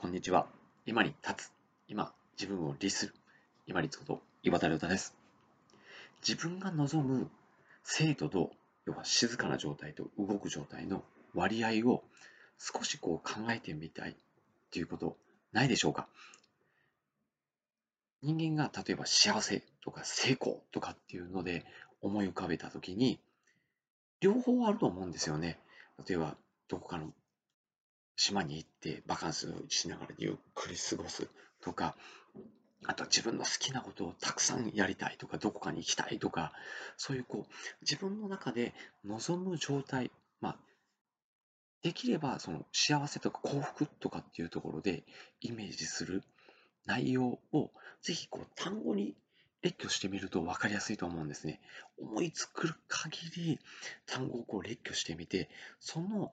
[0.00, 0.46] こんにちは。
[0.86, 1.52] 今に立つ。
[1.86, 2.10] 今、
[2.40, 3.14] 自分を律する。
[3.66, 5.14] 今立こと岩田亮太です。
[6.26, 7.30] 自分が望む
[7.84, 8.50] 生徒と、
[8.86, 11.04] 要は静かな状態と動く状態の
[11.34, 12.02] 割合を
[12.56, 14.16] 少しこう考えてみたい
[14.72, 15.18] ということ
[15.52, 16.08] ないでしょうか
[18.22, 21.66] 人間が例えば幸せとか成功とかっていうので
[22.00, 23.20] 思い浮かべたときに
[24.20, 25.58] 両方あると思うんですよね。
[26.08, 26.38] 例えば
[26.68, 27.12] どこかの
[28.20, 31.26] 島に行ってバカンスしながらゆっくり過ごす
[31.62, 31.96] とか、
[32.84, 36.52] あと自分の好きなことをたくさんやりたいとか、どこかに行きたいとか、
[36.98, 38.74] そういうこう、自分の中で
[39.06, 40.10] 望む状態、
[40.42, 40.56] まあ、
[41.82, 45.02] できればその幸せとか幸福とかっていうところで
[45.40, 46.22] イメージする
[46.84, 47.70] 内容を
[48.02, 49.14] ぜひこう単語に
[49.62, 51.62] 列挙してみると分かりやすいと思うんですね。
[51.98, 53.58] 思いつく限り
[54.04, 56.32] 単語をこう列挙してみて、その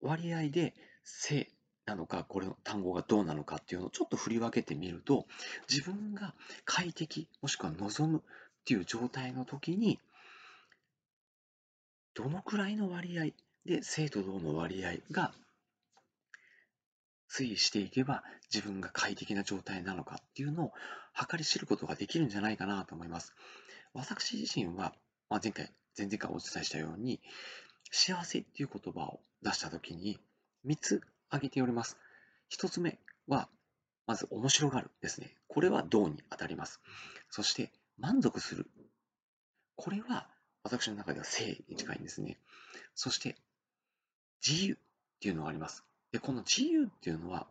[0.00, 1.48] 割合で正
[1.86, 5.26] なのか、これの単語がどうなのかっていうのをちょっと振り分けてみると、
[5.68, 8.22] 自分が快適、もしくは望むっ
[8.64, 9.98] ていう状態の時に、
[12.14, 13.26] どのくらいの割合
[13.64, 15.32] で正と動の割合が
[17.30, 20.72] 推移していけば自分が快適な状態なのかっていうのを
[21.14, 23.34] 計り知ることができるんじゃないかなと思います。
[23.94, 24.92] 私自身は、
[25.28, 27.20] まあ、前回、前々回お伝えしたように、
[27.90, 30.18] 幸せっていう言葉を出したときに
[30.66, 31.96] 3つ挙げております。
[32.56, 33.48] 1つ目は、
[34.06, 35.36] まず面白がるですね。
[35.48, 36.80] これは銅に当たります？
[37.30, 38.66] そして満足する。
[39.76, 40.26] これは
[40.62, 42.36] 私の中では正に近いんですね。
[42.94, 43.36] そして
[44.46, 44.76] 自由っ
[45.20, 45.84] ていうのがあります。
[46.12, 47.46] で、この自由っていうのは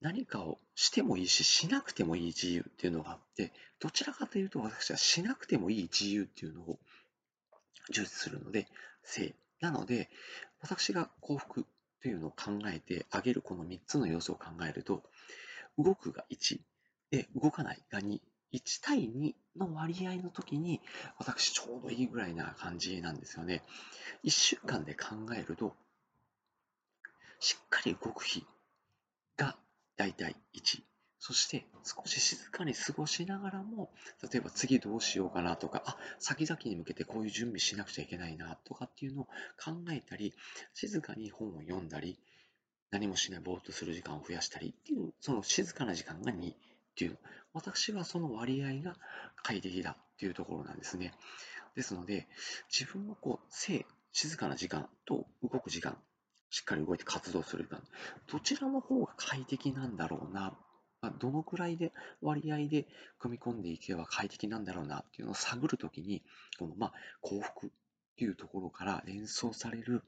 [0.00, 6.78] 何かをしてもいいし、しなくてもいい自由っていうのがあって、どちらかというと私はしなくてもいい自由っていうのを
[7.92, 8.66] 重視するので、
[9.04, 9.34] 性。
[9.60, 10.10] なので、
[10.60, 11.66] 私が幸福
[12.02, 15.02] というのを考えてあげるこの3つの要素を考えると、
[15.78, 16.60] 動くが1、
[17.10, 18.20] で、動かないが2、
[18.52, 20.80] 1対2の割合の時に、
[21.18, 23.62] 私ちょうどいいぐらいな感じなんですよね。
[24.24, 25.76] 1週間で考えると、
[27.38, 28.46] しっかり動く日
[29.36, 29.56] が
[29.96, 30.82] だいたい1、
[31.24, 33.92] そして少し静かに過ごしながらも、
[34.28, 39.24] 例えば次どうしようかなとか、あ、先々に向けてこういう準備しなくちゃいけないなとかっていうのを
[39.56, 40.34] 考えたり、
[40.74, 42.18] 静かに本を読んだり、
[42.90, 46.56] 何もしないぼーっとする時間を増やしたりっていう、その静かな時間が2っ
[46.96, 47.16] ていう、
[47.52, 48.96] 私はその割合が
[49.44, 51.12] 快適だっていうところなんですね。
[51.76, 52.26] ですので、
[52.68, 55.96] 自分のこう、静、静かな時間と動く時間、
[56.50, 57.80] しっかり動いて活動する時間、
[58.26, 60.58] どちらの方が快適なんだろうな
[61.02, 61.92] まあ、どのくらいで
[62.22, 62.86] 割合で
[63.18, 66.22] 組み込んでいけば快適なんだろうなっていうのを探るときに、
[66.58, 67.70] このまあ幸福っ
[68.16, 70.04] ていうところから連想される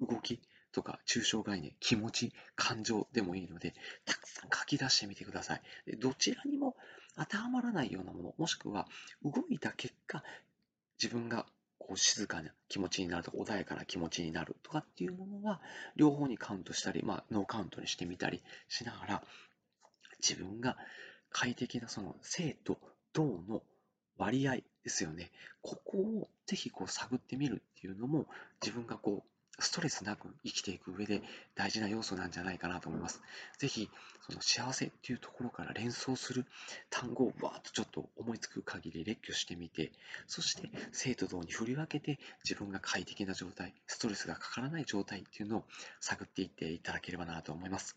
[0.00, 0.40] 動き
[0.72, 5.62] とか抽象概念、気持ち、感情でもいいので、たくさん書き出してみてください。
[5.86, 6.74] でどちらにも
[7.16, 8.88] 当てはまらないようなもの、もしくは
[9.22, 10.24] 動いた結果、
[11.00, 11.46] 自分が
[11.78, 15.60] こう静かな気持ちになるとか、穏やかな気持ちになるとかっていうものは、
[15.94, 19.22] 両方にカウントしたり、まあ、ノーカウントにしてみたりしながら、
[20.22, 20.76] 自分が
[21.30, 22.78] 快適なその性と
[23.12, 23.62] 動の
[24.18, 25.30] 割合ですよね。
[25.62, 28.26] ここをぜひこう探ってみるっていうのも
[28.62, 31.22] 自分がこうストレスなく生きていく上で
[31.54, 33.20] 大事な要素なんじゃないかなと思います。
[33.58, 33.90] ぜひ
[34.26, 36.46] その幸せっていうところから連想する
[36.88, 39.92] 単語をわーっとちょっと思いつく限り列挙してみて、
[40.26, 45.64] そして性と動に振り分けて自分が快適な状態、ストレスがかからない状態っていうのを
[46.00, 47.96] 探っていっていただければなと思います。